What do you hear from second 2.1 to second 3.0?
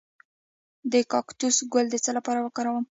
لپاره وکاروم؟